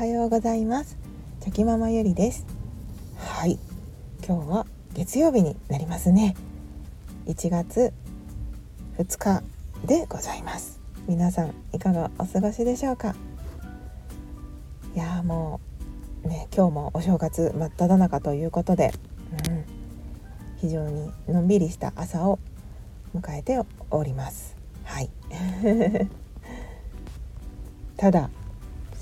[0.00, 0.96] はようございます。
[1.42, 2.46] チョキママゆりです。
[3.18, 3.58] はい。
[4.26, 6.36] 今日は月曜日になりますね。
[7.26, 7.92] 1月
[8.96, 9.42] 2日
[9.86, 10.80] でございます。
[11.06, 13.14] 皆さんいかがお過ごしでしょうか？
[14.96, 15.60] いやも
[16.24, 18.94] うね今日もお正月真っ只中ということで、
[19.48, 19.64] うん、
[20.62, 22.38] 非常にのんびりした朝を
[23.14, 23.60] 迎えて
[23.90, 24.56] おります。
[24.82, 25.10] はい。
[27.98, 28.30] ただ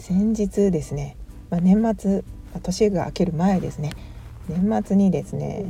[0.09, 1.19] 先日ですね、
[1.51, 2.25] まあ、年末
[2.63, 3.91] 年が明ける前ですね
[4.49, 5.67] 年末にですね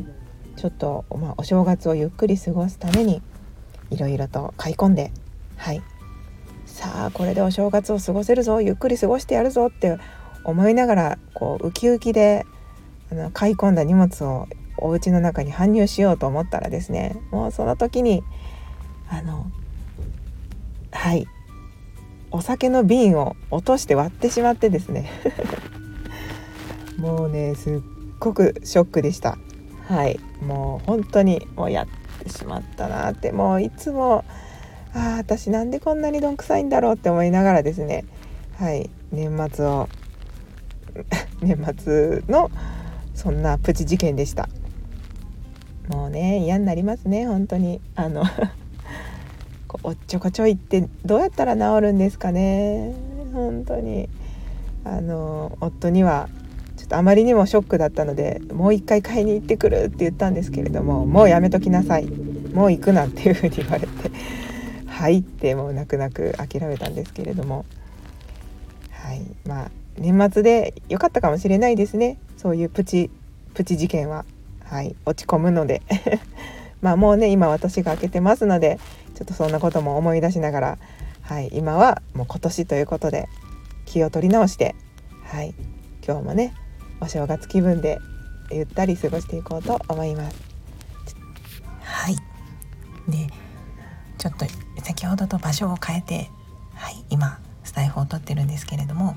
[0.56, 3.20] ちょっと、まあ、お正月をゆっくり過ごすために
[3.90, 5.10] いろいろと買い込んで
[5.56, 5.82] はい。
[6.66, 9.98] さあこれでお正月を過ごせるぞゆっくり過ごしてやるぞって
[10.44, 12.46] 思いながらこうウキウキで
[13.10, 18.22] あの買い込んだ荷物をお家の中に搬入しようと思ったらですねもうその時に
[19.10, 19.50] あの
[20.92, 21.26] はい。
[22.30, 25.10] お酒の瓶を落として割ってしまってですね。
[26.98, 27.80] もうねすっ
[28.18, 29.38] ごくショックでした。
[29.86, 30.20] はい。
[30.42, 31.86] もう本当にもうやっ
[32.22, 33.32] てしまったなって。
[33.32, 34.24] もういつも
[34.94, 38.04] ああ私なんでこんなにどんくさいんだろうって思いながらですね。
[38.58, 38.90] はい。
[39.12, 39.88] 年末を
[41.40, 42.50] 年末の
[43.14, 44.48] そんなプチ事件でした。
[45.88, 47.80] もうね嫌になりますね本当に。
[47.94, 48.24] あの
[49.82, 52.94] おっちょこちょいってどうやったら治るんですかね。
[53.32, 54.08] 本当に。
[54.84, 56.28] あの夫には
[56.76, 62.06] ちょっとあまりにもショックだったのでもう一回買いに行ってくるって言ったんですけれどももうやめときなさい。
[62.06, 64.10] もう行くなっていうふうに言われて
[64.86, 67.64] はいってもう泣く泣く諦めたんですけれども。
[68.90, 69.22] はい。
[69.46, 72.18] まあ年末で良かったかもしれないですね。
[72.36, 73.10] そういうプチ
[73.54, 74.24] プチ事件は。
[74.64, 74.96] はい。
[75.04, 75.82] 落ち込むので。
[76.80, 78.78] まあもうね今私が開けてますので
[79.14, 80.78] ちょっとそんなことも思い出しながら、
[81.22, 83.28] はい、今はもう今年ということで
[83.84, 84.74] 気を取り直して、
[85.24, 85.54] はい、
[86.06, 86.54] 今日もね
[87.00, 87.98] お正月気分で
[88.50, 90.48] ゆったり過ごしていこうと思います。
[91.82, 92.16] はい
[93.10, 93.26] で
[94.18, 94.46] ちょっと
[94.82, 96.30] 先ほどと場所を変えて、
[96.74, 99.16] はい、今スタイフを撮ってるんですけれども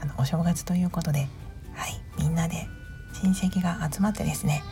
[0.00, 1.28] あのお正月ということで、
[1.74, 2.66] はい、みんなで
[3.22, 4.62] 親戚が集まってですね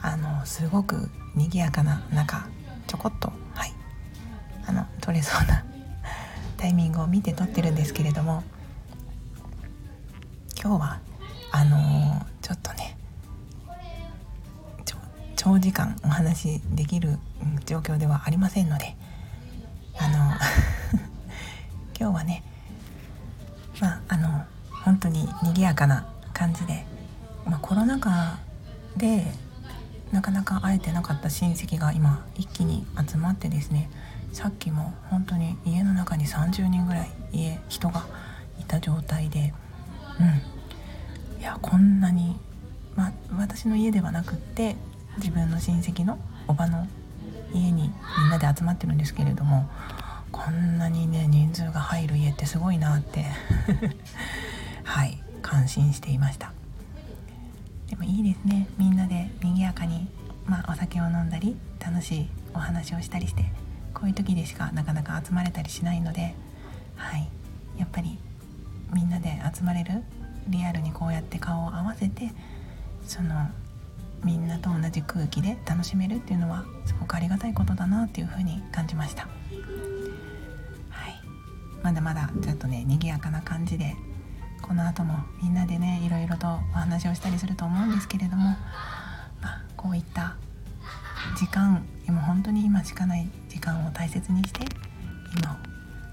[0.00, 2.48] あのすごく賑やかな中
[2.86, 3.72] ちょこっとはい。
[4.66, 5.64] あの撮れそうな
[6.58, 8.42] タイミングを見て撮ってるんですけれども
[10.62, 11.00] 今日は
[11.52, 12.98] あのー、ちょっとね
[15.36, 17.16] 長時間お話できる
[17.64, 18.96] 状況ではありませんので
[19.96, 20.18] あの
[21.98, 22.42] 今日はね
[23.80, 24.44] まああの
[24.84, 26.84] 本当に賑やかな感じで、
[27.46, 28.38] まあ、コロナ禍
[28.96, 29.32] で
[30.12, 33.90] なかなか会えてなかった親戚が今一気に集まってですね
[34.32, 38.06] さっきも本当に家の中に30人ぐらい家人が
[38.60, 39.52] いた状態で
[40.20, 40.58] うん。
[41.40, 42.36] いやこんなに、
[42.96, 44.76] ま、私の家ではなくって
[45.18, 46.86] 自分の親戚のおばの
[47.54, 49.68] 家にみんなで集まってるんですけれども
[50.32, 53.24] こんなにね人数が入る家ってすごいなって
[54.84, 56.57] はい感心していました。
[57.88, 58.68] でもいいですね。
[58.78, 60.08] みんなで賑やかに、
[60.46, 63.50] まあ、お酒を飲んだり楽しいお話をしたりして
[63.94, 66.34] こういう時でしかなかなか集まれたりしないので、
[66.96, 67.28] はい、
[67.78, 68.18] やっぱり
[68.92, 70.02] みんなで集まれる
[70.48, 72.32] リアルにこうやって顔を合わせて
[73.06, 73.48] その
[74.24, 79.28] みんなと同じ空気で楽しめるっていうのはすごくありがたいことだなっていうふうに感じました。
[80.90, 81.14] はい、
[81.82, 83.94] まだまだちょっとね賑やかな感じで
[84.62, 88.56] この後もみんなでねいろいろとお話をしたりすると思うんですけれども、
[89.40, 90.36] まあ、こういった
[91.36, 94.60] 時間今本当に今しかない時間を大切にして
[95.36, 95.58] 今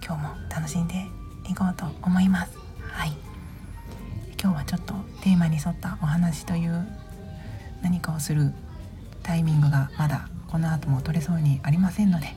[0.06, 1.06] 今日も楽しんで
[1.50, 2.57] いこうと思います。
[2.91, 3.11] はい
[4.41, 6.88] 今日はちょっとテーマに沿ったお話という
[7.81, 8.53] 何かをする
[9.23, 12.27] タイミングがまだこの後も取れそうにありませんので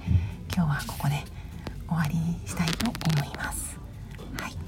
[0.54, 1.22] 今日はここで
[1.87, 3.78] 終わりにしたいと思います。
[4.40, 4.68] はい